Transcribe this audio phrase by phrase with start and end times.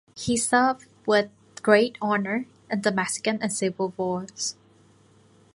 [0.15, 1.29] He served with
[1.61, 4.55] great honor in the Mexican and Civil Wars.